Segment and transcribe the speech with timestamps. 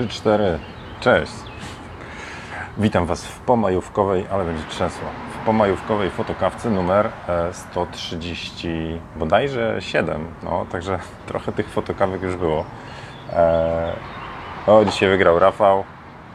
[0.00, 0.58] 3, 4.
[1.00, 1.32] Cześć.
[2.78, 5.08] Witam Was w pomajówkowej, ale będzie trzęsło.
[5.42, 7.08] W pomajówkowej fotokawce numer
[7.52, 10.26] 130, bodajże 7.
[10.42, 12.64] No, także trochę tych fotokawek już było.
[13.32, 13.92] E,
[14.66, 15.84] o, dzisiaj wygrał Rafał,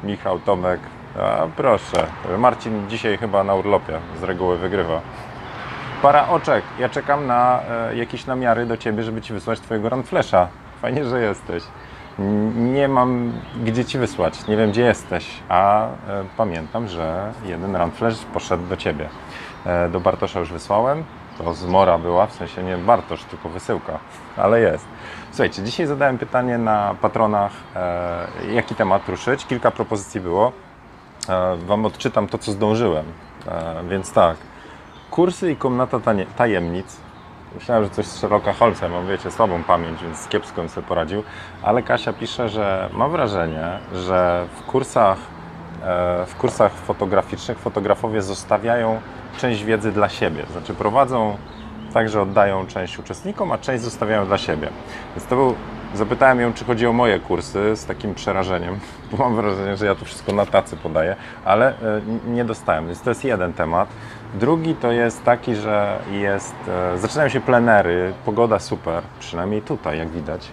[0.04, 0.80] Michał, Tomek.
[1.22, 2.08] A proszę,
[2.38, 5.02] Marcin dzisiaj chyba na urlopie, z reguły wygrywa.
[6.02, 10.48] Para oczek, ja czekam na e, jakieś namiary do Ciebie, żeby Ci wysłać Twojego runflasha.
[10.82, 11.64] Fajnie, że jesteś.
[12.56, 13.32] Nie mam
[13.64, 15.90] gdzie Ci wysłać, nie wiem gdzie jesteś, a e,
[16.38, 19.10] pamiętam, że jeden runflash poszedł do Ciebie.
[19.66, 21.04] E, do Bartosza już wysłałem,
[21.38, 24.00] to z Mora była, w sensie nie Bartosz, tylko wysyłka,
[24.38, 24.86] ale jest.
[25.32, 29.46] Słuchajcie, dzisiaj zadałem pytanie na patronach, e, jaki temat ruszyć.
[29.46, 30.52] Kilka propozycji było.
[31.58, 33.06] Wam odczytam to, co zdążyłem.
[33.90, 34.38] Więc tak,
[35.12, 36.00] kursy i komnata
[36.38, 37.05] tajemnic.
[37.56, 41.24] Myślałem, że coś z Sherlocka Holmesa, mam wiecie, słabą pamięć, więc kiepsko bym sobie poradził.
[41.64, 45.18] Ale Kasia pisze, że ma wrażenie, że w kursach,
[45.84, 49.02] e, w kursach fotograficznych fotografowie zostawiają
[49.38, 50.46] część wiedzy dla siebie.
[50.52, 51.38] Znaczy prowadzą
[51.94, 54.70] tak, że oddają część uczestnikom, a część zostawiają dla siebie.
[55.16, 55.56] Więc to był,
[55.94, 58.80] zapytałem ją, czy chodzi o moje kursy z takim przerażeniem,
[59.12, 62.88] bo mam wrażenie, że ja to wszystko na tacy podaję, ale e, nie dostałem.
[62.88, 63.90] Więc to jest jeden temat.
[64.40, 70.10] Drugi to jest taki, że jest, e, zaczynają się plenery, pogoda super, przynajmniej tutaj, jak
[70.10, 70.52] widać.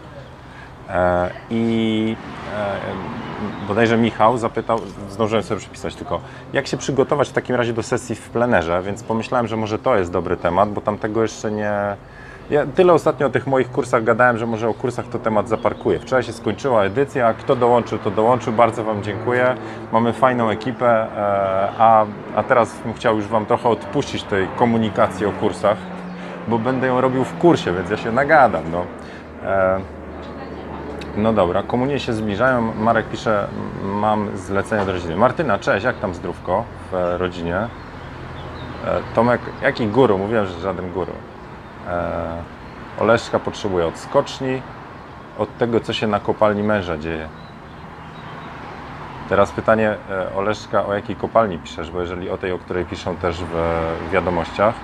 [0.89, 2.17] E, I
[2.57, 4.79] e, bodajże Michał zapytał,
[5.11, 6.21] zdążyłem sobie przepisać tylko,
[6.53, 9.97] jak się przygotować w takim razie do sesji w plenerze, więc pomyślałem, że może to
[9.97, 11.97] jest dobry temat, bo tam tego jeszcze nie...
[12.53, 15.99] Ja tyle ostatnio o tych moich kursach gadałem, że może o kursach to temat zaparkuję.
[15.99, 19.55] Wczoraj się skończyła edycja, kto dołączył, to dołączył, bardzo Wam dziękuję.
[19.93, 21.09] Mamy fajną ekipę, e,
[21.79, 25.77] a, a teraz bym chciał już Wam trochę odpuścić tej komunikacji o kursach,
[26.49, 28.63] bo będę ją robił w kursie, więc ja się nagadam.
[28.73, 28.85] No.
[29.49, 29.81] E,
[31.17, 32.73] no dobra, komunie się zbliżają.
[32.79, 33.49] Marek pisze,
[33.85, 35.17] mam zlecenie do rodziny.
[35.17, 37.57] Martyna, cześć, jak tam zdrówko w rodzinie?
[37.57, 37.69] E,
[39.15, 40.19] Tomek, jaki guru?
[40.19, 41.13] Mówiłem, że żaden guru.
[41.89, 42.43] E,
[43.01, 44.63] Oleszka potrzebuje odskoczni
[45.39, 47.29] od tego, co się na kopalni męża dzieje.
[49.29, 51.91] Teraz pytanie, e, Oleszka, o jakiej kopalni piszesz?
[51.91, 53.55] Bo jeżeli o tej, o której piszą też w
[54.13, 54.75] wiadomościach,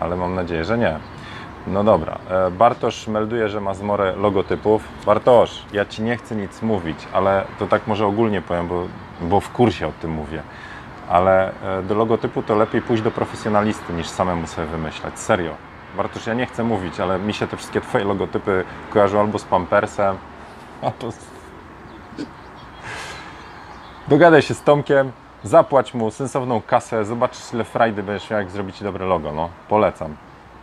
[0.00, 0.98] ale mam nadzieję, że nie.
[1.66, 4.88] No dobra, e, Bartosz melduje, że ma zmorę logotypów.
[5.06, 8.86] Bartosz, ja Ci nie chcę nic mówić, ale to tak może ogólnie powiem, bo,
[9.20, 10.42] bo w kursie o tym mówię.
[11.08, 15.18] Ale e, do logotypu to lepiej pójść do profesjonalisty niż samemu sobie wymyślać.
[15.18, 15.54] Serio.
[15.96, 19.44] Bartosz, ja nie chcę mówić, ale mi się te wszystkie Twoje logotypy kojarzą albo z
[19.44, 20.16] Pampersem,
[20.82, 21.18] albo z...
[24.08, 25.12] Dogadaj się z Tomkiem,
[25.44, 29.32] zapłać mu sensowną kasę, zobaczysz ile frajdy będziesz miał, jak zrobić dobre logo.
[29.32, 30.16] No, polecam.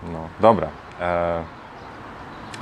[0.04, 0.68] No, dobra.
[1.02, 1.44] E,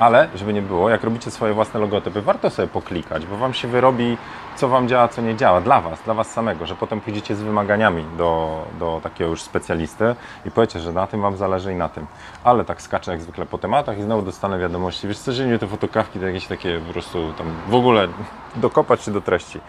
[0.02, 3.68] ale, żeby nie było, jak robicie swoje własne logotypy, warto sobie poklikać, bo Wam się
[3.68, 4.18] wyrobi,
[4.56, 7.42] co Wam działa, co nie działa, dla Was, dla Was samego, że potem pójdziecie z
[7.42, 11.90] wymaganiami do, do takiego już specjalisty i powiecie, że na tym Wam zależy i na
[11.90, 12.08] tym.
[12.44, 15.08] Ale tak skaczę jak zwykle po tematach i znowu dostanę wiadomości.
[15.08, 18.08] Wiesz co, że nie te fotokawki to jakieś takie po prostu tam w ogóle
[18.56, 19.60] dokopać się do treści.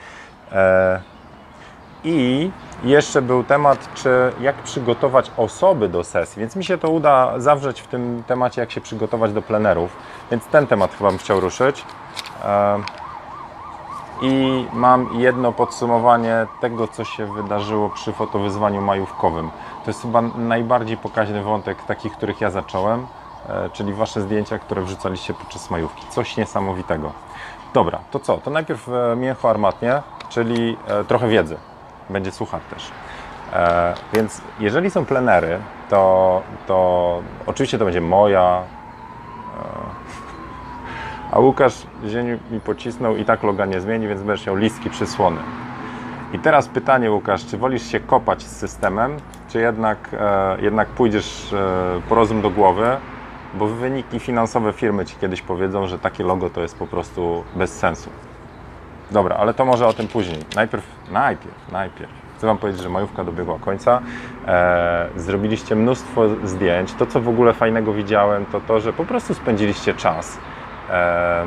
[0.53, 1.01] E,
[2.05, 2.51] i
[2.85, 7.81] jeszcze był temat, czy jak przygotować osoby do sesji, więc mi się to uda zawrzeć
[7.81, 9.97] w tym temacie, jak się przygotować do plenerów,
[10.31, 11.85] więc ten temat chyba bym chciał ruszyć.
[12.45, 12.81] E,
[14.23, 19.51] I mam jedno podsumowanie tego, co się wydarzyło przy fotowyzwaniu majówkowym.
[19.85, 23.07] To jest chyba najbardziej pokaźny wątek takich, których ja zacząłem,
[23.49, 26.07] e, czyli Wasze zdjęcia, które wrzucaliście podczas majówki.
[26.11, 27.13] Coś niesamowitego.
[27.75, 28.39] Dobra, to co?
[28.39, 30.77] To najpierw e, mięcho armatnie, czyli
[31.09, 31.57] trochę wiedzy
[32.11, 32.91] będzie słuchać też.
[33.53, 35.59] E, więc jeżeli są plenery,
[35.91, 38.63] to, to oczywiście to będzie moja.
[39.59, 44.91] E, a Łukasz ziemi mi pocisnął i tak loga nie zmieni, więc będziesz miał listki
[44.91, 45.41] przysłony.
[46.33, 49.17] I teraz pytanie, Łukasz, czy wolisz się kopać z systemem,
[49.49, 52.97] czy jednak, e, jednak pójdziesz e, po rozum do głowy,
[53.55, 57.79] bo wyniki finansowe firmy ci kiedyś powiedzą, że takie logo to jest po prostu bez
[57.79, 58.11] sensu.
[59.13, 60.39] Dobra, ale to może o tym później.
[60.57, 62.11] Najpierw, najpierw, najpierw.
[62.37, 64.01] Chcę Wam powiedzieć, że majówka dobiegła końca.
[64.47, 66.93] E, zrobiliście mnóstwo zdjęć.
[66.93, 70.39] To, co w ogóle fajnego widziałem, to to, że po prostu spędziliście czas
[70.91, 71.43] e,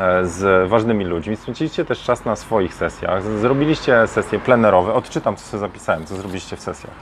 [0.00, 1.36] e, z ważnymi ludźmi.
[1.36, 3.22] Spędziliście też czas na swoich sesjach.
[3.22, 4.94] Zrobiliście sesje plenerowe.
[4.94, 6.94] Odczytam, co sobie zapisałem, co zrobiliście w sesjach.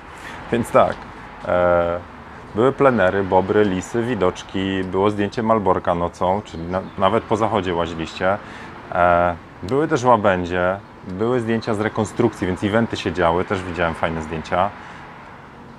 [0.52, 0.96] Więc tak.
[1.48, 1.98] E,
[2.54, 8.36] były plenery, bobry, lisy, widoczki, było zdjęcie Malborka nocą, czyli na, nawet po zachodzie łaziliście.
[8.92, 10.76] E, były też łabędzie,
[11.08, 14.70] były zdjęcia z rekonstrukcji, więc eventy się działy, też widziałem fajne zdjęcia.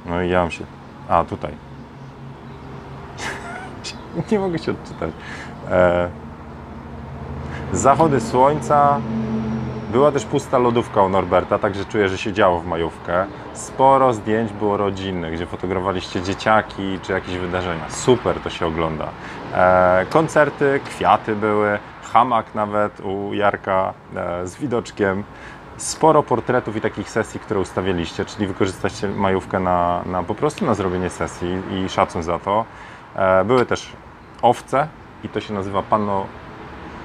[0.05, 0.65] No i ja mam się...
[1.09, 1.51] A, tutaj.
[4.31, 5.11] Nie mogę się odczytać.
[5.71, 6.09] E,
[7.73, 8.99] Zachody słońca,
[9.91, 13.25] była też pusta lodówka u Norberta, także czuję, że się działo w majówkę.
[13.53, 17.89] Sporo zdjęć było rodzinnych, gdzie fotografowaliście dzieciaki czy jakieś wydarzenia.
[17.89, 19.07] Super to się ogląda.
[19.53, 21.79] E, koncerty, kwiaty były,
[22.13, 25.23] hamak nawet u Jarka e, z widoczkiem.
[25.77, 30.73] Sporo portretów i takich sesji, które ustawialiście, czyli wykorzystaliście majówkę na, na po prostu na
[30.73, 32.65] zrobienie sesji i szacun za to.
[33.15, 33.93] E, były też
[34.41, 34.87] owce
[35.23, 36.25] i to się nazywa pano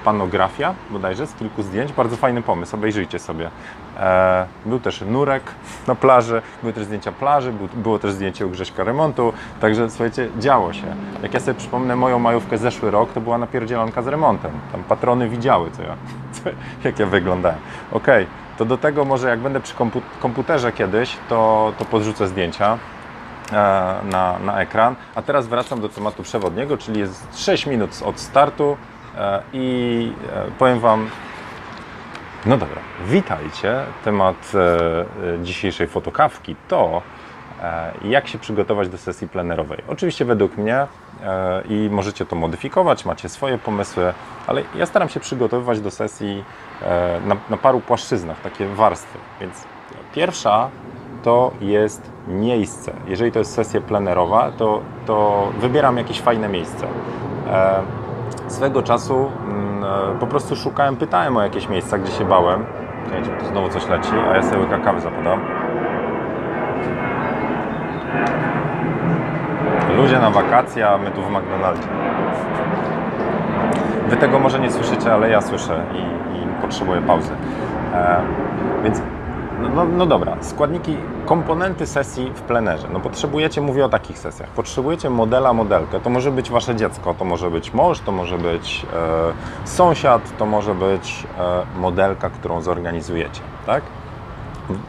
[0.03, 1.93] panografia bodajże z kilku zdjęć.
[1.93, 3.49] Bardzo fajny pomysł, obejrzyjcie sobie.
[3.99, 5.43] E, był też nurek
[5.87, 10.29] na plaży, były też zdjęcia plaży, był, było też zdjęcie u Grześka remontu, także słuchajcie,
[10.39, 10.95] działo się.
[11.23, 14.51] Jak ja sobie przypomnę moją majówkę zeszły rok, to była napierdzielanka z remontem.
[14.71, 15.95] Tam patrony widziały, co ja,
[16.33, 16.49] co,
[16.83, 17.57] jak ja wyglądałem.
[17.91, 19.73] Okej, okay, to do tego może jak będę przy
[20.19, 22.77] komputerze kiedyś, to, to podrzucę zdjęcia
[23.51, 23.55] e,
[24.11, 24.95] na, na ekran.
[25.15, 28.77] A teraz wracam do tematu przewodniego, czyli jest 6 minut od startu,
[29.17, 30.13] E, I
[30.59, 31.09] powiem Wam,
[32.45, 33.83] no dobra, witajcie.
[34.03, 37.01] Temat e, dzisiejszej fotokawki to,
[38.03, 39.77] jak się przygotować do sesji plenerowej.
[39.87, 40.87] Oczywiście według mnie
[41.69, 44.13] i możecie to modyfikować, macie swoje pomysły,
[44.47, 46.43] ale ja staram się przygotowywać do sesji
[47.25, 49.17] na, na paru płaszczyznach, takie warstwy.
[49.41, 49.63] Więc
[50.15, 50.69] pierwsza
[51.23, 52.93] to jest miejsce.
[53.07, 56.87] Jeżeli to jest sesja plenerowa, to, to wybieram jakieś fajne miejsce
[58.49, 62.65] swego czasu mm, e, po prostu szukałem, pytałem o jakieś miejsca, gdzie się bałem.
[63.51, 65.39] Znowu coś leci, a ja sobie łyka kawy zapadam.
[69.97, 71.87] Ludzie na wakacje, a my tu w McDonaldzie.
[74.09, 75.97] Wy tego może nie słyszycie, ale ja słyszę i,
[76.37, 77.31] i potrzebuję pauzy.
[77.93, 78.21] E,
[78.83, 79.01] więc
[79.61, 82.87] no, no, no, dobra, składniki, komponenty sesji w plenerze.
[82.93, 85.99] No potrzebujecie, mówię o takich sesjach, potrzebujecie modela, modelkę.
[85.99, 88.85] To może być wasze dziecko, to może być mąż, to może być
[89.65, 93.83] e, sąsiad, to może być e, modelka, którą zorganizujecie, tak?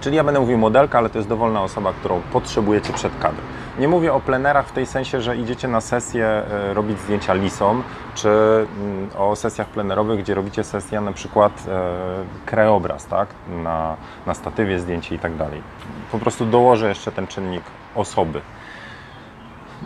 [0.00, 3.44] Czyli ja będę mówił modelka, ale to jest dowolna osoba, którą potrzebujecie przed kadrem.
[3.80, 7.82] Nie mówię o plenerach w tej sensie, że idziecie na sesję e, robić zdjęcia lisom,
[8.14, 11.82] czy mm, o sesjach plenerowych, gdzie robicie sesję na przykład e,
[12.46, 13.28] krajobraz, tak?
[13.48, 13.96] Na,
[14.26, 15.62] na statywie zdjęcie i tak dalej.
[16.12, 17.62] Po prostu dołożę jeszcze ten czynnik
[17.94, 18.40] osoby.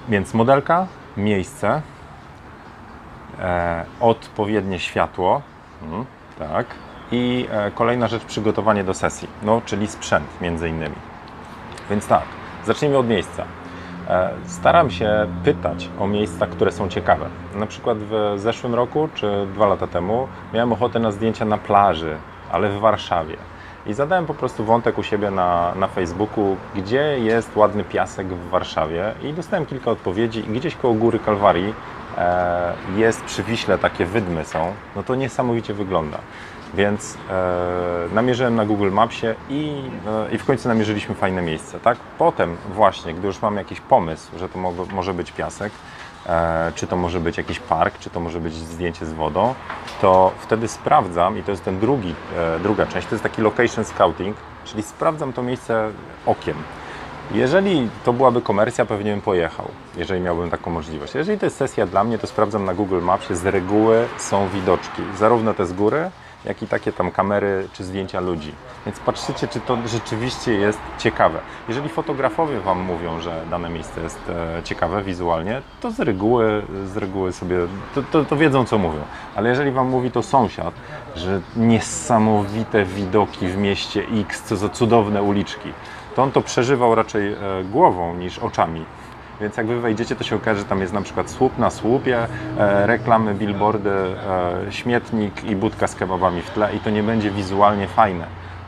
[0.08, 0.86] Więc modelka,
[1.16, 1.82] miejsce,
[3.40, 5.42] e, odpowiednie światło,
[5.82, 6.04] mm,
[6.38, 6.66] tak,
[7.12, 10.96] i e, kolejna rzecz, przygotowanie do sesji, no, czyli sprzęt między innymi.
[11.90, 12.24] Więc tak,
[12.64, 13.44] zacznijmy od miejsca.
[14.08, 17.26] E, staram się pytać o miejsca, które są ciekawe.
[17.54, 22.16] Na przykład w zeszłym roku czy dwa lata temu miałem ochotę na zdjęcia na plaży,
[22.52, 23.36] ale w Warszawie.
[23.86, 28.48] I zadałem po prostu wątek u siebie na, na Facebooku, gdzie jest ładny piasek w
[28.48, 30.42] Warszawie i dostałem kilka odpowiedzi.
[30.42, 31.74] Gdzieś koło Góry Kalwarii
[32.96, 34.72] jest przy Wiśle, takie wydmy są.
[34.96, 36.18] No to niesamowicie wygląda.
[36.74, 41.80] Więc e, namierzyłem na Google Mapsie i, e, i w końcu namierzyliśmy fajne miejsce.
[41.80, 41.98] Tak?
[42.18, 45.72] Potem właśnie, gdy już mam jakiś pomysł, że to mo może być piasek,
[46.26, 49.54] e, czy to może być jakiś park, czy to może być zdjęcie z wodą,
[50.00, 53.84] to wtedy sprawdzam, i to jest ten drugi, e, druga część, to jest taki location
[53.84, 55.90] scouting, czyli sprawdzam to miejsce
[56.26, 56.56] okiem.
[57.32, 61.14] Jeżeli to byłaby komercja, pewnie bym pojechał, jeżeli miałbym taką możliwość.
[61.14, 65.02] Jeżeli to jest sesja dla mnie, to sprawdzam na Google Mapsie, z reguły są widoczki,
[65.18, 66.10] zarówno te z góry,
[66.44, 68.52] jak i takie tam kamery czy zdjęcia ludzi.
[68.86, 71.40] Więc patrzycie, czy to rzeczywiście jest ciekawe.
[71.68, 76.96] Jeżeli fotografowie Wam mówią, że dane miejsce jest e, ciekawe wizualnie, to z reguły, z
[76.96, 77.56] reguły sobie,
[77.94, 79.00] to, to, to wiedzą, co mówią.
[79.34, 80.74] Ale jeżeli Wam mówi to sąsiad,
[81.16, 85.72] że niesamowite widoki w mieście X, co za cudowne uliczki,
[86.16, 88.84] to on to przeżywał raczej e, głową niż oczami.
[89.40, 92.26] Więc jak wy wejdziecie, to się okaże, że tam jest na przykład słup na słupie,
[92.58, 97.30] e, reklamy, billboardy, e, śmietnik i budka z kebabami w tle i to nie będzie
[97.30, 98.26] wizualnie fajne.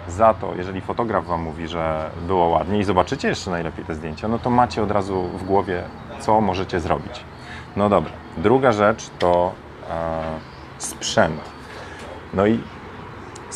[0.09, 4.29] Za to, jeżeli fotograf Wam mówi, że było ładnie i zobaczycie jeszcze najlepiej te zdjęcia,
[4.29, 5.83] no to macie od razu w głowie,
[6.21, 7.25] co możecie zrobić.
[7.77, 8.13] No dobra.
[8.37, 9.53] Druga rzecz to
[9.91, 10.23] e,
[10.79, 11.41] sprzęt.
[12.35, 12.61] No i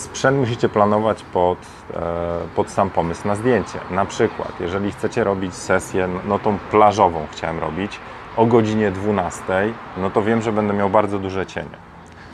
[0.00, 1.59] Sprzęt musicie planować pod,
[2.56, 3.78] pod sam pomysł na zdjęcie.
[3.90, 8.00] Na przykład, jeżeli chcecie robić sesję, no tą plażową chciałem robić,
[8.37, 9.42] o godzinie 12,
[9.97, 11.90] no to wiem, że będę miał bardzo duże cienie.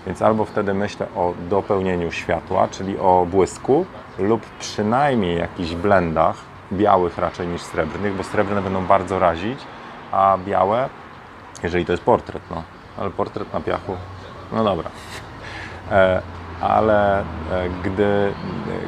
[0.06, 3.86] Więc albo wtedy myślę o dopełnieniu światła, czyli o błysku,
[4.18, 6.36] lub przynajmniej jakichś blendach,
[6.72, 9.58] białych raczej niż srebrnych, bo srebrne będą bardzo razić,
[10.12, 10.88] a białe,
[11.62, 12.62] jeżeli to jest portret, no,
[12.98, 13.96] ale portret na piachu,
[14.52, 14.90] no dobra.
[15.90, 16.22] E,
[16.60, 17.24] ale e,
[17.84, 18.32] gdy,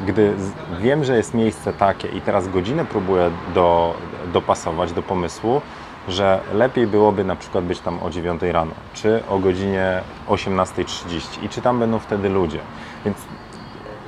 [0.07, 0.33] gdy
[0.79, 3.93] wiem, że jest miejsce takie i teraz godzinę próbuję do,
[4.33, 5.61] dopasować do pomysłu,
[6.07, 11.49] że lepiej byłoby na przykład być tam o 9 rano, czy o godzinie 18.30 i
[11.49, 12.59] czy tam będą wtedy ludzie.
[13.05, 13.17] Więc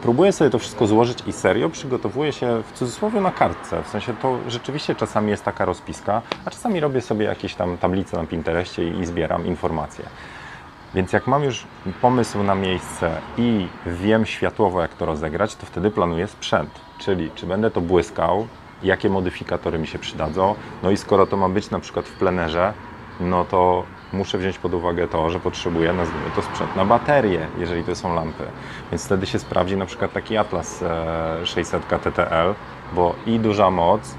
[0.02, 3.84] próbuję sobie to wszystko złożyć i serio przygotowuję się w cudzysłowie na kartce.
[3.84, 8.18] W sensie to rzeczywiście czasami jest taka rozpiska, a czasami robię sobie jakieś tam tablice
[8.18, 10.06] na Pinterestie i, i zbieram informacje.
[10.96, 11.68] Więc jak mam już
[12.02, 16.82] pomysł na miejsce i wiem światłowo, jak to rozegrać, to wtedy planuję sprzęt.
[17.00, 18.48] Czyli czy będę to błyskał,
[18.84, 20.56] jakie modyfikatory mi się przydadzą.
[20.84, 22.74] No i skoro to ma być na przykład w plenerze,
[23.20, 23.84] no to
[24.14, 28.16] muszę wziąć pod uwagę to, że potrzebuję, nazwijmy to sprzęt na baterię, jeżeli to są
[28.16, 28.44] lampy.
[28.92, 30.84] Więc wtedy się sprawdzi na przykład taki Atlas
[31.44, 32.54] 600 TTL,
[32.94, 34.16] bo i duża moc,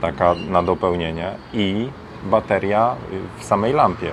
[0.00, 1.88] taka na dopełnienie, i
[2.24, 2.96] bateria
[3.38, 4.10] w samej lampie.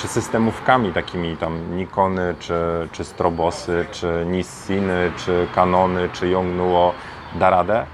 [0.00, 2.54] Czy systemówkami takimi tam Nikony, czy,
[2.92, 6.94] czy Strobosy, czy Nissiny, czy Canony, czy Yongnuo
[7.34, 7.86] da radę?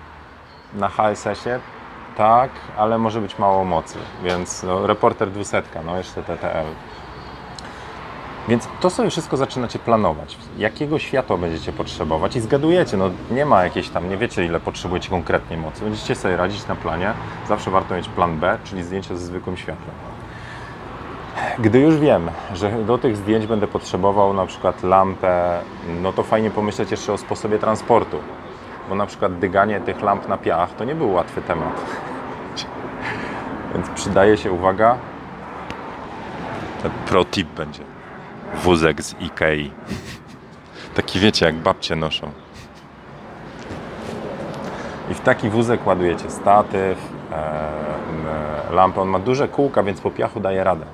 [0.74, 1.60] Na HSS-ie
[2.16, 6.66] tak, ale może być mało mocy, więc no, reporter 200, no jeszcze TTL.
[8.48, 10.38] Więc to sobie wszystko zaczynacie planować.
[10.58, 12.96] Jakiego światła będziecie potrzebować i zgadujecie.
[12.96, 15.84] No nie ma jakiejś tam, nie wiecie ile potrzebujecie konkretnie mocy.
[15.84, 17.12] Będziecie sobie radzić na planie.
[17.48, 20.15] Zawsze warto mieć plan B, czyli zdjęcie ze zwykłym światłem.
[21.58, 25.60] Gdy już wiem, że do tych zdjęć będę potrzebował na przykład lampę,
[26.02, 28.18] no to fajnie pomyśleć jeszcze o sposobie transportu.
[28.88, 31.80] Bo na przykład dyganie tych lamp na piach to nie był łatwy temat.
[33.74, 34.98] Więc przydaje się uwaga.
[37.06, 37.82] Pro tip będzie.
[38.54, 39.70] Wózek z Ikei.
[40.94, 42.30] Taki wiecie, jak babcie noszą.
[45.10, 46.98] I w taki wózek ładujecie statyw,
[48.70, 49.00] lampę.
[49.00, 50.86] On ma duże kółka, więc po piachu daje radę.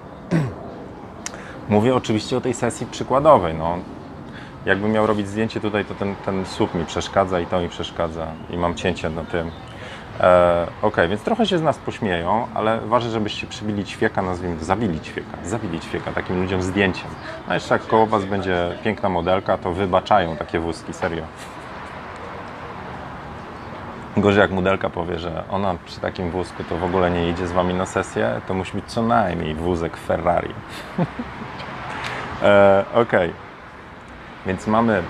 [1.68, 3.54] Mówię oczywiście o tej sesji przykładowej.
[3.54, 3.78] No,
[4.66, 8.26] jakbym miał robić zdjęcie tutaj, to ten, ten słup mi przeszkadza i to mi przeszkadza
[8.50, 9.50] i mam cięcie na tym.
[10.20, 14.64] E, ok, więc trochę się z nas pośmieją, ale ważne, żebyście przybili ćwieka, nazwijmy to,
[14.64, 17.10] zabili ćwieka, zabili ćwieka takim ludziom zdjęciem.
[17.48, 21.22] A jeszcze jak koło Was będzie piękna modelka, to wybaczają takie wózki, serio.
[24.16, 27.52] Gorzej jak modelka powie, że ona przy takim wózku to w ogóle nie idzie z
[27.52, 30.54] Wami na sesję, to musi być co najmniej wózek Ferrari.
[32.42, 33.12] e, ok,
[34.46, 35.02] więc mamy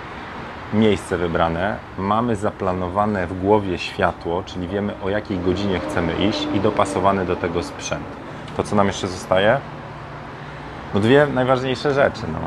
[0.75, 6.61] miejsce wybrane, mamy zaplanowane w głowie światło, czyli wiemy o jakiej godzinie chcemy iść i
[6.61, 8.06] dopasowany do tego sprzęt.
[8.56, 9.59] To, co nam jeszcze zostaje?
[10.94, 12.23] No dwie najważniejsze rzeczy.
[12.32, 12.38] No.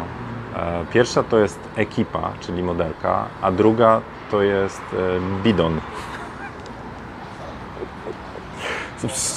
[0.62, 5.79] E, pierwsza to jest ekipa, czyli modelka, a druga to jest e, bidon.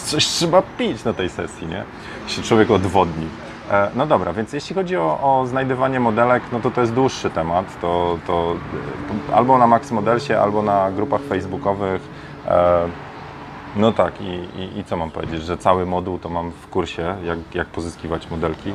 [0.04, 1.84] Coś trzeba pić na tej sesji, nie?
[2.26, 3.26] Się człowiek odwodni.
[3.70, 7.30] E, no dobra, więc jeśli chodzi o, o, znajdywanie modelek, no to to jest dłuższy
[7.30, 7.80] temat.
[7.80, 8.56] To, to
[9.32, 12.02] albo na Max Modelsie, albo na grupach facebookowych.
[13.78, 16.68] E, no tak, i, i, i, co mam powiedzieć, że cały moduł to mam w
[16.68, 18.72] kursie, jak, jak pozyskiwać modelki.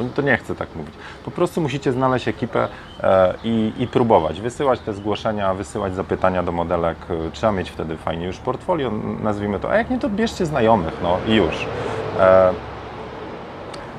[0.00, 0.94] No, to, nie chcę tak mówić.
[1.24, 2.68] Po prostu musicie znaleźć ekipę
[3.02, 6.98] e, i, i, próbować, wysyłać te zgłoszenia, wysyłać zapytania do modelek.
[7.32, 8.90] Trzeba mieć wtedy fajnie już portfolio,
[9.22, 9.70] nazwijmy to.
[9.70, 11.66] A jak nie, to bierzcie znajomych, no i już.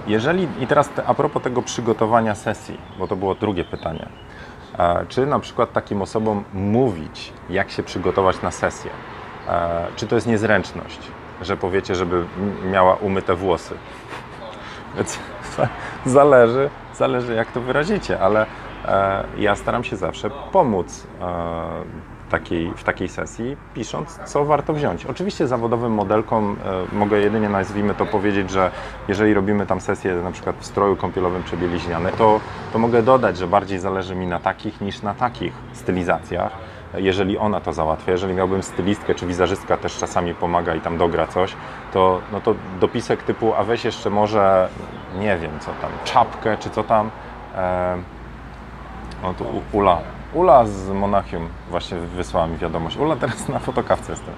[0.07, 4.05] Jeżeli, i teraz te, a propos tego przygotowania sesji, bo to było drugie pytanie.
[4.79, 8.91] E, czy na przykład takim osobom mówić, jak się przygotować na sesję?
[9.47, 10.99] E, czy to jest niezręczność,
[11.41, 12.25] że powiecie, żeby
[12.71, 13.75] miała umyte włosy?
[14.95, 15.19] Więc
[16.05, 18.45] zależy, zależy jak to wyrazicie, ale
[18.85, 21.07] e, ja staram się zawsze pomóc
[22.29, 25.05] takiej, w takiej sesji, pisząc, co warto wziąć.
[25.05, 26.57] Oczywiście zawodowym modelkom
[26.93, 28.71] e, mogę jedynie, nazwijmy to, powiedzieć, że
[29.07, 31.57] jeżeli robimy tam sesję na przykład w stroju kąpielowym czy
[32.17, 32.39] to,
[32.73, 36.51] to mogę dodać, że bardziej zależy mi na takich niż na takich stylizacjach
[36.93, 41.27] jeżeli ona to załatwia, jeżeli miałbym stylistkę czy wizerzystka też czasami pomaga i tam dogra
[41.27, 41.55] coś,
[41.93, 44.69] to, no to dopisek typu, a weź jeszcze może,
[45.19, 47.09] nie wiem co tam, czapkę czy co tam,
[47.55, 47.97] e,
[49.23, 49.97] no to Ula
[50.35, 52.97] Ula z Monachium właśnie wysłała mi wiadomość.
[52.97, 54.33] Ula teraz na fotokawce jestem.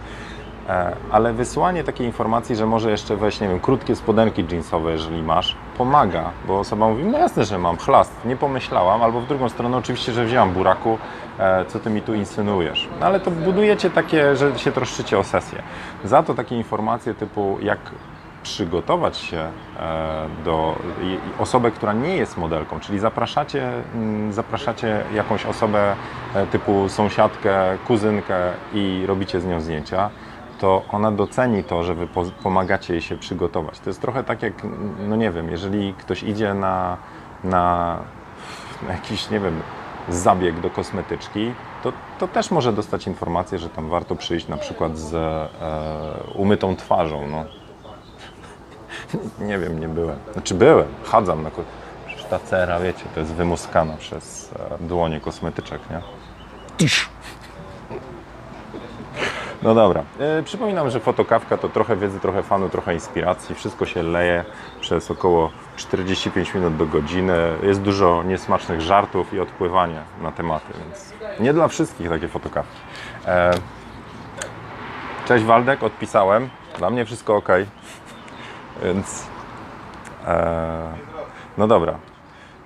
[0.70, 5.24] E, ale wysłanie takiej informacji, że może jeszcze weź, nie wiem, krótkie spodenki jeansowe, jeżeli
[5.24, 9.50] masz, pomaga, bo osoba mówi, no jasne, że mam chlast, nie pomyślałam, albo w drugą
[9.50, 10.98] stronę oczywiście, że wziąłam buraku,
[11.40, 12.90] e, co ty mi tu insynuujesz.
[13.00, 15.64] No ale to budujecie takie, że się troszczycie o sesję.
[16.04, 17.80] Za to takie informacje typu, jak
[18.44, 19.50] przygotować się e,
[20.46, 20.76] do
[21.40, 25.96] osobę, która nie jest modelką, czyli zapraszacie, mm, zapraszacie jakąś osobę
[26.36, 30.10] e, typu sąsiadkę, kuzynkę i robicie z nią zdjęcia,
[30.60, 32.08] to ona doceni to, że wy
[32.44, 33.80] pomagacie jej się przygotować.
[33.80, 34.54] To jest trochę tak jak,
[35.08, 36.98] no nie wiem, jeżeli ktoś idzie na,
[37.44, 37.98] na,
[38.90, 39.62] jakiś, nie wiem,
[40.10, 44.98] zabieg do kosmetyczki, to, to też może dostać informację, że tam warto przyjść na przykład
[44.98, 45.48] z e,
[46.36, 47.28] umytą twarzą.
[47.28, 47.46] No
[49.48, 50.20] nie wiem, nie byłem.
[50.34, 51.50] Znaczy byłem, chadzam na
[52.06, 56.02] Przecież ta cera, wiecie, to jest wymuskana przez e, dłonie kosmetyczek, nie?
[59.68, 60.04] No dobra.
[60.20, 63.56] E, przypominam, że fotokawka to trochę wiedzy, trochę fanu, trochę inspiracji.
[63.56, 64.46] Wszystko się leje
[64.82, 67.38] przez około 45 minut do godziny.
[67.64, 72.78] Jest dużo niesmacznych żartów i odpływanie na tematy, więc nie dla wszystkich takie fotokawki.
[73.26, 73.52] E,
[75.26, 76.50] cześć Waldek, odpisałem.
[76.78, 77.50] Dla mnie wszystko ok.
[78.84, 79.28] Więc
[80.28, 80.88] e,
[81.58, 81.94] no dobra.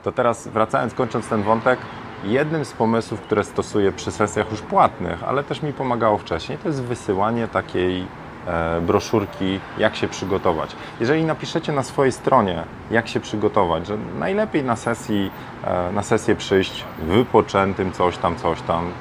[0.03, 1.79] To teraz wracając, kończąc ten wątek,
[2.23, 6.67] jednym z pomysłów, które stosuję przy sesjach już płatnych, ale też mi pomagało wcześniej, to
[6.67, 8.05] jest wysyłanie takiej
[8.47, 10.75] e, broszurki, jak się przygotować.
[10.99, 15.31] Jeżeli napiszecie na swojej stronie, jak się przygotować, że najlepiej na sesji,
[15.63, 18.91] e, na sesję przyjść wypoczętym, coś tam, coś tam,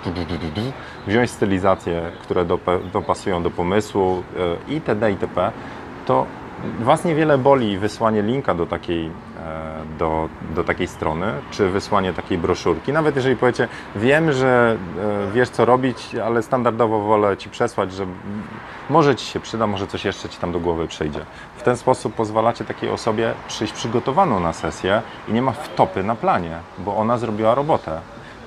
[1.07, 2.45] wziąć stylizacje, które
[2.93, 4.23] dopasują do pomysłu
[4.69, 5.53] e, itd., itp.,
[6.07, 6.27] to
[6.81, 9.11] Was niewiele boli wysłanie linka do takiej,
[10.01, 12.93] do, do takiej strony, czy wysłanie takiej broszurki.
[12.93, 14.77] Nawet jeżeli powiecie, wiem, że
[15.29, 18.07] e, wiesz co robić, ale standardowo wolę Ci przesłać, że
[18.91, 21.21] może Ci się przyda, może coś jeszcze Ci tam do głowy przyjdzie.
[21.57, 26.15] W ten sposób pozwalacie takiej osobie przyjść przygotowaną na sesję i nie ma wtopy na
[26.15, 28.01] planie, bo ona zrobiła robotę.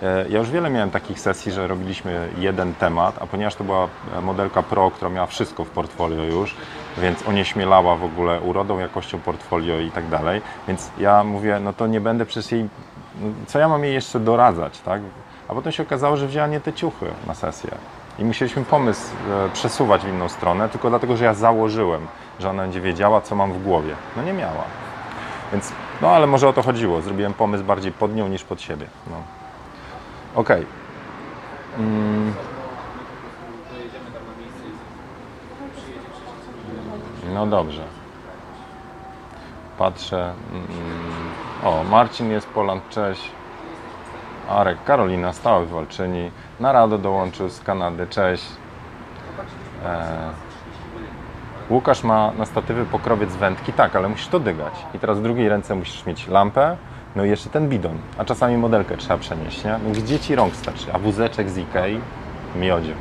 [0.03, 3.87] E, ja już wiele miałem takich sesji, że robiliśmy jeden temat, a ponieważ to była
[4.21, 6.55] modelka Pro, która miała wszystko w portfolio już,
[6.97, 11.87] więc onieśmielała w ogóle urodą, jakością portfolio i tak dalej, więc ja mówię, no to
[11.87, 12.69] nie będę przez jej,
[13.47, 15.01] co ja mam jej jeszcze doradzać, tak?
[15.47, 17.71] A potem się okazało, że wzięła nie te ciuchy na sesję.
[18.19, 19.01] I musieliśmy pomysł
[19.45, 22.07] e, przesuwać w inną stronę, tylko dlatego, że ja założyłem,
[22.39, 23.95] że ona będzie wiedziała, co mam w głowie.
[24.17, 24.63] No nie miała.
[25.51, 27.01] Więc, no ale może o to chodziło.
[27.01, 28.85] Zrobiłem pomysł bardziej pod nią niż pod siebie.
[29.09, 29.42] No.
[30.35, 30.49] Ok.
[31.79, 32.33] Mm.
[37.33, 37.83] No dobrze.
[39.77, 40.33] Patrzę.
[40.51, 40.63] Mm.
[41.63, 43.31] O, Marcin jest Poland, cześć.
[44.49, 46.31] Arek, Karolina, stały walczyni.
[46.59, 48.45] Narado dołączył z Kanady, cześć.
[49.85, 50.29] E...
[51.69, 54.73] Łukasz ma na statywy pokrowiec wędki, tak, ale musisz to dygać.
[54.93, 56.77] I teraz w drugiej ręce musisz mieć lampę,
[57.15, 59.71] no i jeszcze ten bidon, a czasami modelkę trzeba przenieść, nie?
[59.87, 60.93] No gdzie Ci rąk starczy?
[60.93, 61.99] A wózeczek z Ikei?
[62.55, 62.93] Miodzie.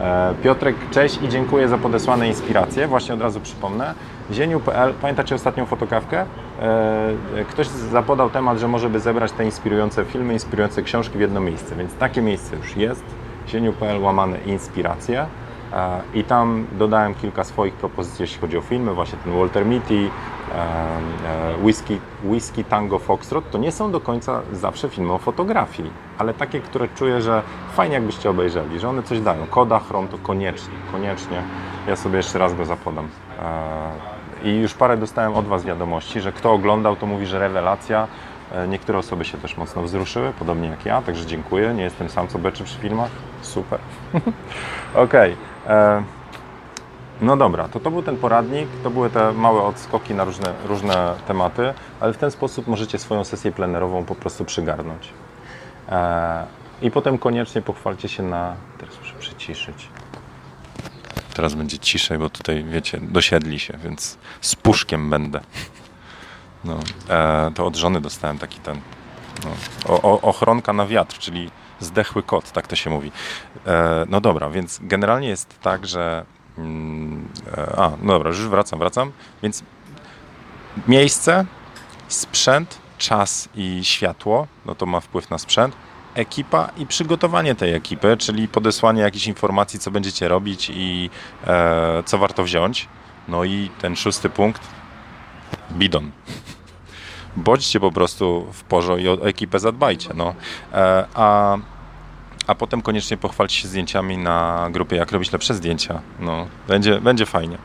[0.00, 2.88] E, Piotrek, cześć i dziękuję za podesłane inspiracje.
[2.88, 3.94] Właśnie od razu przypomnę.
[4.32, 6.24] Zieniu.pl, pamiętacie ostatnią fotokawkę?
[6.62, 11.40] E, ktoś zapodał temat, że może by zebrać te inspirujące filmy, inspirujące książki w jedno
[11.40, 13.04] miejsce, więc takie miejsce już jest.
[13.48, 15.26] Zieniu.pl łamane inspiracje.
[15.72, 19.94] E, I tam dodałem kilka swoich propozycji, jeśli chodzi o filmy, właśnie ten Walter Mitty,
[19.94, 25.90] e, e, Whisky, Whisky Tango Foxtrot, to nie są do końca zawsze filmy o fotografii,
[26.18, 29.46] ale takie, które czuję, że fajnie jakbyście obejrzeli, że one coś dają.
[29.46, 31.42] Koda, Chrom to koniecznie, koniecznie.
[31.86, 33.08] Ja sobie jeszcze raz go zapodam.
[34.44, 38.08] I już parę dostałem od Was wiadomości, że kto oglądał, to mówi, że rewelacja.
[38.68, 41.74] Niektóre osoby się też mocno wzruszyły, podobnie jak ja, także dziękuję.
[41.74, 43.10] Nie jestem sam, co beczy przy filmach.
[43.42, 43.78] Super.
[44.94, 45.36] Okej.
[45.64, 45.76] Okay.
[45.76, 46.02] E,
[47.20, 51.14] no dobra, to to był ten poradnik, to były te małe odskoki na różne, różne
[51.28, 55.08] tematy, ale w ten sposób możecie swoją sesję plenerową po prostu przygarnąć.
[55.88, 56.46] E,
[56.82, 58.56] I potem koniecznie pochwalcie się na...
[58.78, 59.88] Teraz muszę przyciszyć.
[61.34, 65.40] Teraz będzie ciszej, bo tutaj, wiecie, dosiedli się, więc z puszkiem będę.
[66.64, 68.80] No, e, to od żony dostałem taki ten
[69.44, 69.50] no,
[69.94, 73.12] o, o, ochronka na wiatr, czyli zdechły kot, tak to się mówi.
[73.66, 76.24] E, no dobra, więc generalnie jest tak, że.
[76.58, 79.12] Mm, e, a, no dobra, już wracam, wracam.
[79.42, 79.62] Więc
[80.88, 81.44] miejsce,
[82.08, 85.76] sprzęt, czas i światło, no to ma wpływ na sprzęt.
[86.14, 91.10] Ekipa i przygotowanie tej ekipy, czyli podesłanie jakichś informacji, co będziecie robić i
[91.46, 92.88] e, co warto wziąć.
[93.28, 94.62] No i ten szósty punkt,
[95.72, 96.10] bidon
[97.36, 100.10] bądźcie po prostu w porze i o ekipę zadbajcie.
[100.14, 100.34] No.
[100.72, 101.58] E, a,
[102.46, 106.00] a potem koniecznie pochwalcie się zdjęciami na grupie, jak robić lepsze zdjęcia.
[106.20, 107.58] No, będzie, będzie fajnie.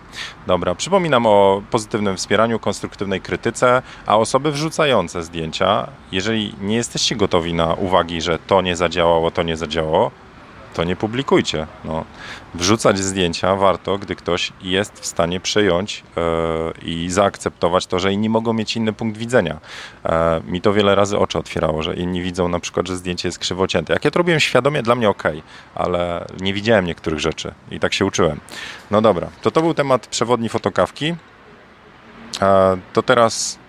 [0.47, 7.53] Dobra, przypominam o pozytywnym wspieraniu, konstruktywnej krytyce, a osoby wrzucające zdjęcia, jeżeli nie jesteście gotowi
[7.53, 10.11] na uwagi, że to nie zadziałało, to nie zadziałało,
[10.75, 11.67] to nie publikujcie.
[11.85, 12.05] No.
[12.53, 16.23] Wrzucać zdjęcia warto, gdy ktoś jest w stanie przejąć yy,
[16.81, 19.59] i zaakceptować to, że inni mogą mieć inny punkt widzenia.
[20.05, 23.39] E, mi to wiele razy oczy otwierało, że inni widzą na przykład, że zdjęcie jest
[23.39, 23.93] krzywocięte.
[23.93, 25.23] Jak ja to robiłem świadomie, dla mnie ok,
[25.75, 28.39] ale nie widziałem niektórych rzeczy i tak się uczyłem.
[28.91, 31.15] No dobra, to to był temat przewodni fotokawki.
[32.41, 33.59] E, to teraz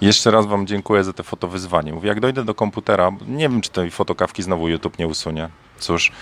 [0.00, 1.92] jeszcze raz Wam dziękuję za te fotowyzwanie.
[1.92, 5.48] Mówię, jak dojdę do komputera, nie wiem, czy tej fotokawki znowu YouTube nie usunie.
[5.78, 6.12] Cóż,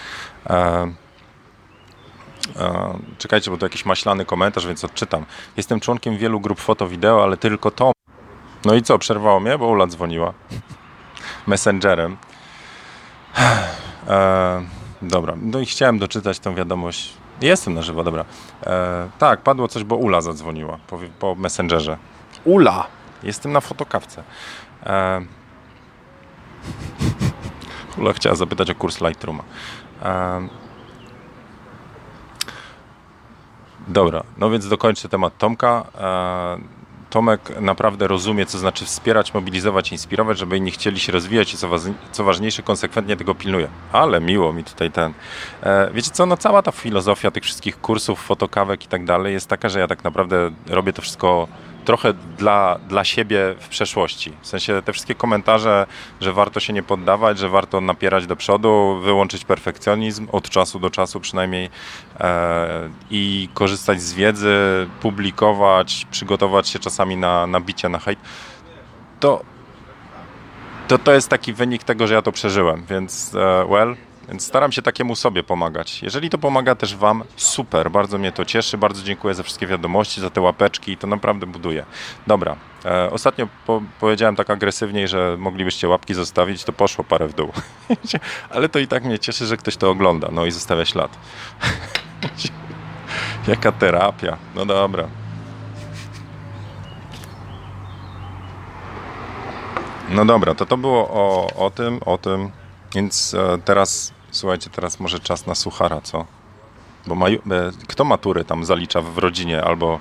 [0.46, 0.92] e,
[2.56, 5.24] E, czekajcie, bo to jakiś maślany komentarz, więc odczytam.
[5.56, 7.92] Jestem członkiem wielu grup foto-wideo, ale tylko to.
[8.64, 10.32] No i co, przerwało mnie, bo Ula dzwoniła.
[11.46, 12.16] Messengerem.
[14.08, 14.62] E,
[15.02, 17.14] dobra, no i chciałem doczytać tą wiadomość.
[17.40, 18.24] Jestem na żywo, dobra.
[18.66, 21.98] E, tak, padło coś, bo Ula zadzwoniła po, po Messengerze.
[22.44, 22.86] Ula!
[23.22, 24.22] Jestem na fotokawce.
[24.86, 25.20] E,
[27.98, 29.42] Ula chciała zapytać o kurs Lightrooma.
[30.02, 30.48] E,
[33.88, 35.86] dobra, no więc dokończę temat Tomka.
[36.00, 36.78] E,
[37.10, 41.68] Tomek naprawdę rozumie, co znaczy wspierać, mobilizować, inspirować, żeby inni chcieli się rozwijać i co,
[42.12, 43.68] co ważniejsze, konsekwentnie tego pilnuje.
[43.92, 45.12] Ale miło mi tutaj ten.
[45.62, 49.48] E, wiecie co, no cała ta filozofia tych wszystkich kursów, fotokawek i tak dalej jest
[49.48, 51.48] taka, że ja tak naprawdę robię to wszystko
[51.88, 54.32] trochę dla, dla siebie w przeszłości.
[54.40, 55.86] W sensie te wszystkie komentarze,
[56.20, 60.90] że warto się nie poddawać, że warto napierać do przodu, wyłączyć perfekcjonizm od czasu do
[60.90, 61.70] czasu przynajmniej
[62.20, 64.56] e, i korzystać z wiedzy,
[65.00, 68.18] publikować, przygotować się czasami na, na bicie, na hejt.
[69.20, 69.42] To,
[70.88, 73.96] to, to jest taki wynik tego, że ja to przeżyłem, więc e, well,
[74.28, 76.02] więc staram się takiemu sobie pomagać.
[76.02, 80.20] Jeżeli to pomaga też Wam, super, bardzo mnie to cieszy, bardzo dziękuję za wszystkie wiadomości,
[80.20, 81.84] za te łapeczki, to naprawdę buduje.
[82.26, 87.34] Dobra, e, ostatnio po, powiedziałem tak agresywniej, że moglibyście łapki zostawić, to poszło parę w
[87.34, 87.52] dół.
[88.50, 91.18] Ale to i tak mnie cieszy, że ktoś to ogląda, no i zostawia ślad.
[93.48, 95.08] Jaka terapia, no dobra.
[100.10, 102.50] No dobra, to to było o, o tym, o tym.
[102.94, 106.24] Więc e, teraz Słuchajcie, teraz może czas na suchara, co?
[107.06, 107.28] Bo.
[107.28, 107.38] E,
[107.88, 110.00] kto matury tam zalicza w rodzinie albo,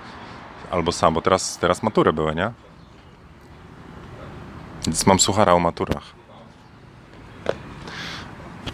[0.71, 1.13] albo sam?
[1.13, 2.51] Bo teraz, teraz matury były, nie?
[4.85, 6.03] Więc mam suchara o maturach.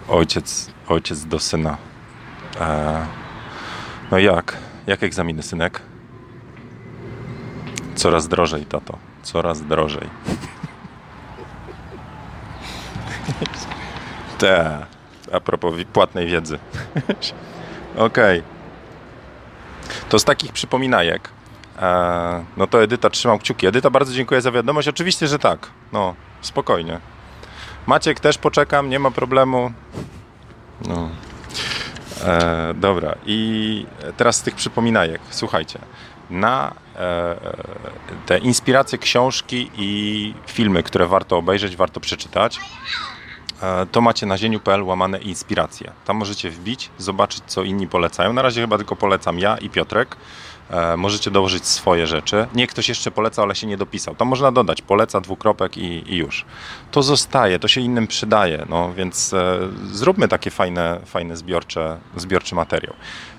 [0.07, 1.77] Ojciec, ojciec do syna.
[2.59, 3.05] E...
[4.11, 4.57] No jak?
[4.87, 5.81] Jak egzaminy, synek?
[7.95, 8.97] Coraz drożej, tato.
[9.21, 10.09] Coraz drożej.
[14.37, 14.92] Te
[15.33, 16.59] a propos płatnej wiedzy.
[17.95, 18.39] Okej.
[18.39, 18.53] Okay.
[20.09, 21.29] To z takich przypominajek.
[21.81, 23.67] E, no to Edyta, trzymam kciuki.
[23.67, 24.87] Edyta, bardzo dziękuję za wiadomość.
[24.87, 25.67] Oczywiście, że tak.
[25.91, 26.99] No, spokojnie.
[27.87, 29.71] Maciek, też poczekam, nie ma problemu.
[30.87, 31.09] No.
[32.25, 33.85] E, dobra, i
[34.17, 35.21] teraz z tych przypominajek.
[35.29, 35.79] Słuchajcie,
[36.29, 37.35] na e,
[38.25, 42.59] te inspiracje, książki i filmy, które warto obejrzeć, warto przeczytać.
[43.63, 45.91] E, to macie na zieniu.pl łamane inspiracje.
[46.05, 48.33] Tam możecie wbić, zobaczyć co inni polecają.
[48.33, 50.15] Na razie chyba tylko polecam ja i Piotrek.
[50.69, 52.47] E, możecie dołożyć swoje rzeczy.
[52.55, 54.15] Nie ktoś jeszcze poleca, ale się nie dopisał.
[54.15, 56.45] Tam można dodać poleca, dwukropek i, i już.
[56.91, 59.57] To zostaje, to się innym przydaje, no więc e,
[59.91, 62.93] zróbmy takie fajne, fajne zbiorcze, zbiorczy materiał.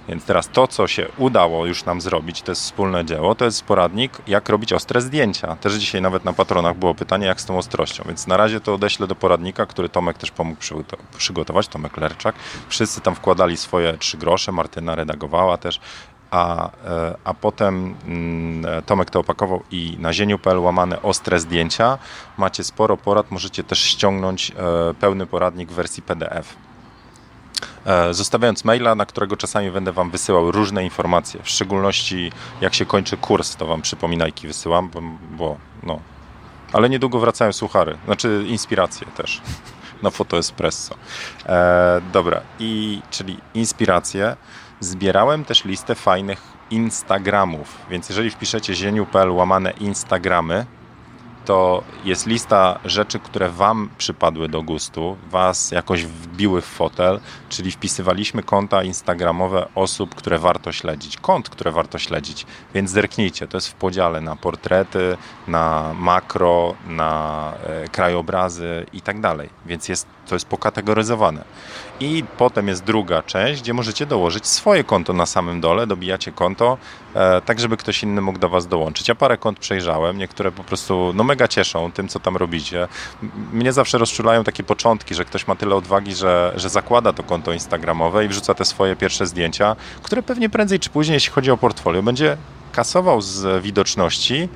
[0.09, 3.65] Więc teraz to, co się udało już nam zrobić, to jest wspólne dzieło, to jest
[3.65, 5.57] poradnik, jak robić ostre zdjęcia.
[5.57, 8.05] Też dzisiaj nawet na patronach było pytanie, jak z tą ostrością.
[8.07, 10.61] Więc na razie to odeślę do poradnika, który Tomek też pomógł
[11.19, 12.35] przygotować, Tomek Lerczak.
[12.69, 15.81] Wszyscy tam wkładali swoje trzy grosze, Martyna redagowała też
[16.35, 21.99] a, e, a potem mm, Tomek to opakował i na zieniu.pl łamane ostre zdjęcia.
[22.39, 24.55] Macie sporo porad, możecie też ściągnąć e,
[24.95, 26.57] pełny poradnik w wersji PDF.
[27.87, 32.87] E, zostawiając maila, na którego czasami będę Wam wysyłał różne informacje, w szczególności jak się
[32.87, 36.01] kończy kurs, to Wam przypominajki wysyłam, bo, bo no.
[36.73, 39.43] Ale niedługo wracają suchary, znaczy inspiracje też
[40.03, 40.95] na Foto Espresso.
[41.47, 44.37] E, dobra, i czyli inspiracje.
[44.81, 50.67] Zbierałem też listę fajnych Instagramów, więc jeżeli wpiszecie zieniu.pl łamane Instagramy,
[51.45, 57.71] to jest lista rzeczy, które Wam przypadły do gustu, Was jakoś wbiły w fotel, czyli
[57.71, 63.69] wpisywaliśmy konta instagramowe osób, które warto śledzić, kont, które warto śledzić, więc zerknijcie, to jest
[63.69, 65.17] w podziale na portrety,
[65.49, 71.45] na makro, na e, krajobrazy i tak dalej, więc jest, to jest pokategoryzowane.
[72.01, 76.79] I potem jest druga część, gdzie możecie dołożyć swoje konto na samym dole, dobijacie konto,
[77.15, 79.09] e, tak żeby ktoś inny mógł do Was dołączyć.
[79.09, 82.89] Ja parę kont przejrzałem, niektóre po prostu no mega cieszą tym, co tam robicie.
[83.53, 87.53] Mnie zawsze rozczulają takie początki, że ktoś ma tyle odwagi, że, że zakłada to konto
[87.53, 91.57] instagramowe i wrzuca te swoje pierwsze zdjęcia, które pewnie prędzej czy później, jeśli chodzi o
[91.57, 92.37] portfolio, będzie
[92.73, 94.49] kasował z widoczności,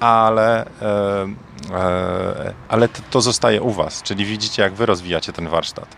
[0.00, 1.26] ale, e,
[1.70, 5.96] e, ale to, to zostaje u Was, czyli widzicie, jak Wy rozwijacie ten warsztat.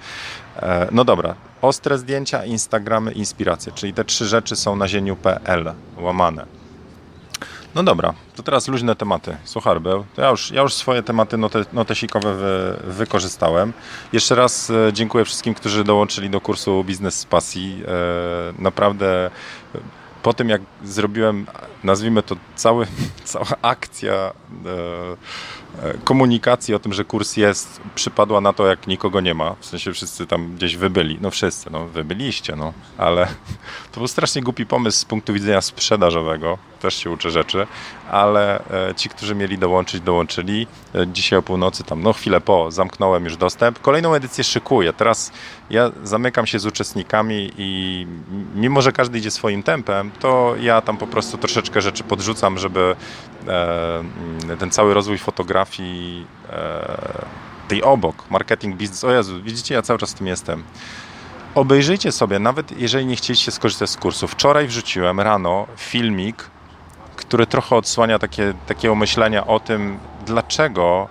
[0.57, 6.47] E, no dobra, ostre zdjęcia, Instagramy, inspiracje, czyli te trzy rzeczy są na zieniu.pl łamane.
[7.75, 9.37] No dobra, to teraz luźne tematy.
[9.45, 10.05] Suchar był.
[10.15, 13.73] To ja już, ja już swoje tematy note, notesikowe wy, wykorzystałem.
[14.13, 17.83] Jeszcze raz e, dziękuję wszystkim, którzy dołączyli do kursu Biznes z Pasji.
[17.89, 19.31] E, naprawdę
[20.23, 21.47] po tym jak zrobiłem,
[21.85, 22.87] nazwijmy to cały,
[23.25, 24.33] cała akcja
[26.05, 29.55] komunikacji o tym, że kurs jest, przypadła na to, jak nikogo nie ma.
[29.61, 31.19] W sensie wszyscy tam gdzieś wybyli.
[31.21, 32.73] No wszyscy, no wy byliście, no.
[32.99, 33.27] Ale
[33.93, 36.59] to był strasznie głupi pomysł z punktu widzenia sprzedażowego.
[36.81, 37.67] Też się uczę rzeczy.
[38.11, 38.59] Ale
[38.91, 40.67] e, ci, którzy mieli dołączyć, dołączyli.
[41.07, 43.79] Dzisiaj o północy, tam no chwilę po, zamknąłem już dostęp.
[43.81, 44.93] Kolejną edycję szykuję.
[44.93, 45.33] Teraz
[45.71, 48.07] ja zamykam się z uczestnikami i
[48.55, 52.81] mimo, że każdy idzie swoim tempem, to ja tam po prostu troszeczkę rzeczy podrzucam, żeby
[52.81, 52.97] e,
[54.59, 57.25] ten cały rozwój fotografii e,
[57.69, 60.65] tej obok, marketing, biznes, o Jezu, widzicie, ja cały czas w tym jestem.
[61.55, 64.29] Obejrzyjcie sobie, nawet jeżeli nie chcieliście skorzystać z kursu.
[64.29, 66.51] Wczoraj wrzuciłem rano filmik,
[67.17, 71.09] który trochę odsłania takie, takiego myślenia o tym, dlaczego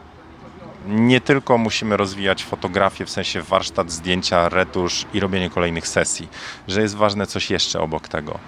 [0.87, 6.27] nie tylko musimy rozwijać fotografię, w sensie warsztat, zdjęcia, retusz i robienie kolejnych sesji,
[6.67, 8.39] że jest ważne coś jeszcze obok tego.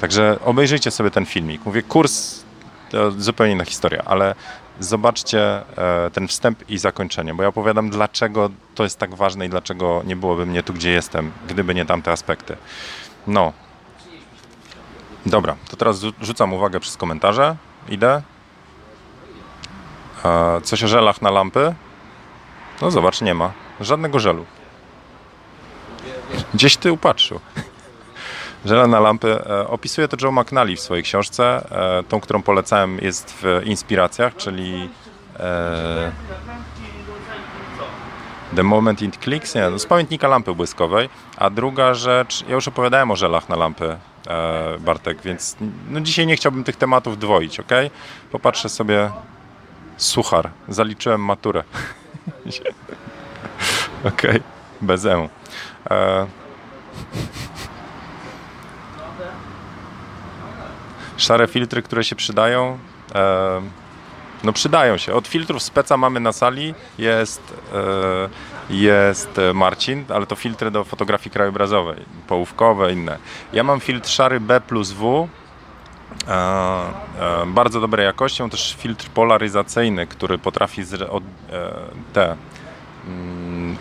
[0.00, 1.64] Także obejrzyjcie sobie ten filmik.
[1.64, 2.44] Mówię, kurs
[2.90, 4.34] to zupełnie inna historia, ale
[4.80, 9.48] zobaczcie e, ten wstęp i zakończenie, bo ja opowiadam, dlaczego to jest tak ważne i
[9.48, 12.56] dlaczego nie byłoby mnie tu, gdzie jestem, gdyby nie tamte aspekty.
[13.26, 13.52] No.
[15.26, 17.56] Dobra, to teraz rzucam uwagę przez komentarze.
[17.88, 18.22] Idę.
[20.24, 21.74] E, coś o żelach na lampy?
[22.82, 23.52] No zobacz, nie ma.
[23.80, 24.44] Żadnego żelu.
[26.54, 27.40] Gdzieś ty upatrzył.
[28.64, 29.46] Żele na lampy.
[29.46, 31.66] E, opisuje to Joe McNally w swojej książce.
[31.70, 34.90] E, tą, którą polecałem jest w Inspiracjach, czyli
[38.56, 41.08] The Moment It Clicks, nie, no z pamiętnika lampy błyskowej.
[41.36, 43.96] A druga rzecz, ja już opowiadałem o żelach na lampy,
[44.80, 45.56] Bartek, więc
[45.90, 47.72] no dzisiaj nie chciałbym tych tematów dwoić, ok?
[48.32, 49.10] Popatrzę sobie
[49.96, 50.50] Suchar.
[50.68, 51.64] Zaliczyłem maturę.
[54.04, 54.40] Okej, okay.
[54.80, 55.28] bez E.
[61.20, 62.78] Szare filtry, które się przydają.
[63.14, 63.62] E...
[64.44, 65.14] No przydają się.
[65.14, 66.74] Od filtrów speca mamy na sali.
[66.98, 68.28] Jest, e...
[68.70, 73.18] jest Marcin, ale to filtry do fotografii krajobrazowej, połówkowe, inne.
[73.52, 75.28] Ja mam filtr szary B plus W
[76.28, 76.32] E,
[77.20, 78.42] e, bardzo dobrej jakości.
[78.42, 81.72] Mam też filtr polaryzacyjny, który potrafi od, e,
[82.12, 82.36] te
[83.06, 83.76] mm,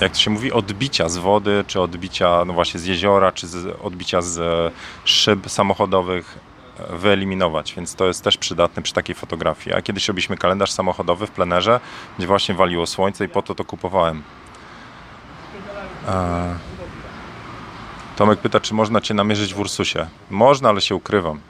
[0.00, 3.76] jak to się mówi, odbicia z wody, czy odbicia no właśnie z jeziora, czy z,
[3.82, 4.72] odbicia z
[5.04, 6.38] szyb samochodowych
[6.90, 9.76] wyeliminować, więc to jest też przydatne przy takiej fotografii.
[9.76, 11.80] A kiedyś robiliśmy kalendarz samochodowy w plenerze,
[12.18, 14.22] gdzie właśnie waliło słońce i po to to kupowałem.
[18.16, 20.06] Tomek pyta, czy można Cię namierzyć w Ursusie.
[20.30, 21.40] Można, ale się ukrywam.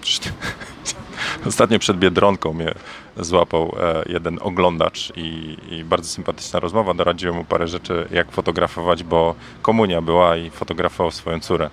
[1.46, 2.74] Ostatnio przed Biedronką mnie
[3.16, 6.94] złapał e, jeden oglądacz i, i, bardzo sympatyczna rozmowa.
[6.94, 11.70] Doradziłem mu parę rzeczy, jak fotografować, bo komunia była i fotografował swoją córę.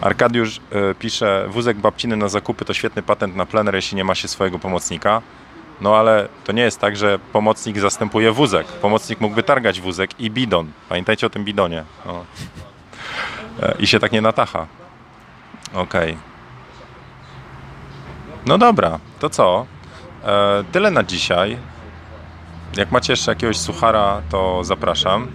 [0.00, 4.14] Arkadiusz e, pisze, wózek babciny na zakupy to świetny patent na plener, jeśli nie ma
[4.14, 5.22] się swojego pomocnika.
[5.80, 8.66] No ale to nie jest tak, że pomocnik zastępuje wózek.
[8.66, 10.72] Pomocnik mógłby targać wózek i bidon.
[10.88, 11.84] Pamiętajcie o tym bidonie.
[12.06, 12.24] O.
[13.62, 14.66] E, I się tak nie natacha.
[15.74, 16.10] Okej.
[16.10, 16.16] Okay.
[18.46, 19.66] No dobra, to co?
[20.24, 21.58] E, tyle na dzisiaj.
[22.76, 25.28] Jak macie jeszcze jakiegoś suchara, to zapraszam.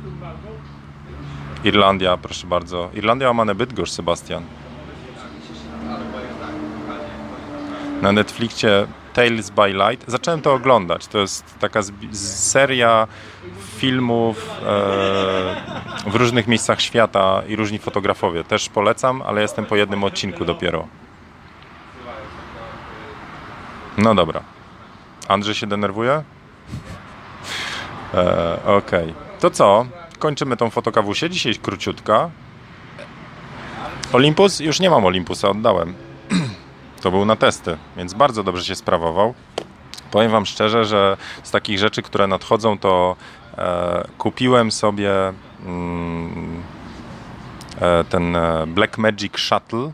[1.66, 2.90] Irlandia, proszę bardzo.
[2.94, 4.44] Irlandia Łamane Bydgoszcz, Sebastian.
[8.02, 10.12] Na Netflixie Tales by Light.
[10.12, 11.08] Zacząłem to oglądać.
[11.08, 11.80] To jest taka
[12.12, 13.08] seria
[13.78, 18.44] filmów e, w różnych miejscach świata i różni fotografowie.
[18.44, 20.88] Też polecam, ale jestem po jednym odcinku dopiero.
[23.98, 24.42] No dobra.
[25.28, 26.24] Andrzej się denerwuje?
[28.14, 29.12] E, Okej.
[29.12, 29.14] Okay.
[29.40, 29.86] To co?
[30.26, 31.30] Kończymy tą fotokawusię.
[31.30, 32.30] Dzisiaj króciutka.
[34.14, 34.60] Olympus?
[34.60, 35.94] Już nie mam Olympusa, oddałem.
[37.02, 39.34] To był na testy, więc bardzo dobrze się sprawował.
[40.12, 43.16] Powiem Wam szczerze, że z takich rzeczy, które nadchodzą, to
[43.58, 45.12] e, kupiłem sobie
[45.66, 46.64] mm,
[47.82, 49.92] e, ten e, Black Magic Shuttle.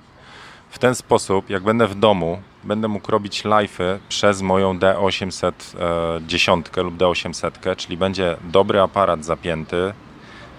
[0.69, 6.97] W ten sposób, jak będę w domu, będę mógł robić live'y przez moją D810 lub
[6.97, 9.93] D800, czyli będzie dobry aparat zapięty,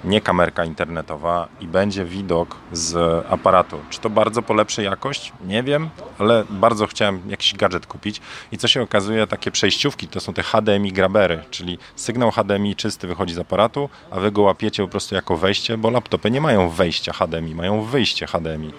[0.04, 2.96] nie kamerka internetowa i będzie widok z
[3.30, 3.78] aparatu.
[3.90, 5.32] Czy to bardzo polepszy jakość?
[5.44, 8.20] Nie wiem, ale bardzo chciałem jakiś gadżet kupić
[8.52, 13.06] i co się okazuje, takie przejściówki to są te HDMI grabery, czyli sygnał HDMI czysty
[13.06, 16.68] wychodzi z aparatu, a wy go łapiecie po prostu jako wejście, bo laptopy nie mają
[16.68, 18.72] wejścia HDMI, mają wyjście HDMI,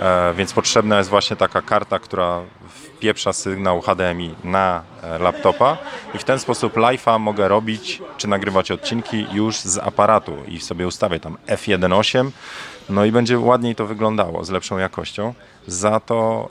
[0.00, 2.40] e, więc potrzebna jest właśnie taka karta, która
[2.98, 5.78] wpieprza sygnał HDMI na e, laptopa
[6.14, 10.86] i w ten sposób live'a mogę robić czy nagrywać odcinki już z aparatu i sobie
[10.86, 12.30] ustawię tam F1.8
[12.88, 15.34] no i będzie ładniej to wyglądało z lepszą jakością.
[15.68, 16.48] Za to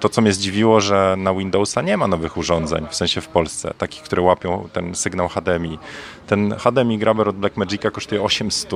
[0.00, 3.74] to, co mnie zdziwiło, że na Windowsa nie ma nowych urządzeń, w sensie w Polsce,
[3.78, 5.78] takich, które łapią ten sygnał HDMI.
[6.26, 8.70] Ten HDMI Grabber od Blackmagica kosztuje 800,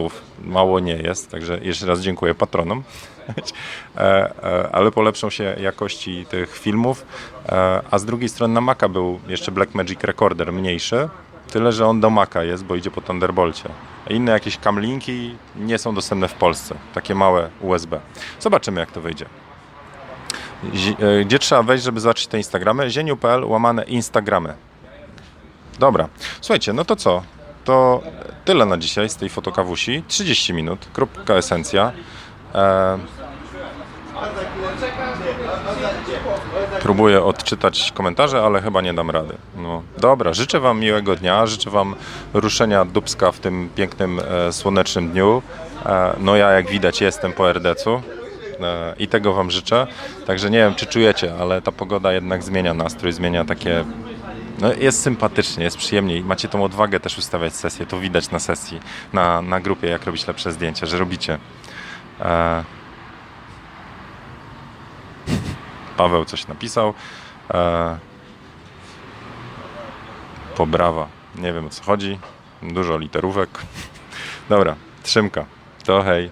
[0.45, 2.83] mało nie jest, także jeszcze raz dziękuję patronom.
[3.97, 4.01] E,
[4.45, 7.07] e, ale polepszą się jakości tych filmów.
[7.49, 11.09] E, a z drugiej strony na Maca był jeszcze Blackmagic Recorder mniejszy,
[11.51, 13.69] tyle że on do Maca jest, bo idzie po Thunderbolcie.
[14.11, 18.01] Inne jakieś kamlinki nie są dostępne w Polsce, takie małe USB.
[18.41, 19.27] Zobaczymy jak to wyjdzie.
[21.25, 22.91] Gdzie trzeba wejść, żeby zobaczyć te Instagramy?
[22.91, 24.55] zieniu.pl łamane Instagramy.
[25.79, 26.09] Dobra,
[26.41, 27.23] słuchajcie, no to co?
[27.65, 28.03] To
[28.45, 30.03] tyle na dzisiaj z tej fotokawusi.
[30.09, 31.93] 30 minut, kropka esencja.
[36.83, 39.35] Próbuję odczytać komentarze, ale chyba nie dam rady.
[39.57, 41.95] No, dobra, życzę Wam miłego dnia, życzę Wam
[42.35, 45.43] ruszenia dubska w tym pięknym, e, słonecznym dniu.
[45.87, 48.03] E, no ja jak widać jestem po RDC-u
[48.61, 49.87] e, i tego Wam życzę.
[50.27, 53.85] Także nie wiem, czy czujecie, ale ta pogoda jednak zmienia nastrój, zmienia takie...
[54.59, 56.25] No jest sympatycznie, jest przyjemniej.
[56.25, 57.87] Macie tą odwagę też ustawiać sesję.
[57.87, 58.81] To widać na sesji,
[59.13, 61.39] na, na grupie, jak robić lepsze zdjęcia, że robicie.
[62.21, 62.65] E,
[66.01, 66.95] Paweł coś napisał.
[67.55, 67.99] E,
[70.57, 71.09] pobrawa.
[71.35, 72.19] Nie wiem o co chodzi.
[72.63, 73.49] Dużo literówek.
[74.49, 75.45] Dobra, trzymka.
[75.85, 76.31] To hej.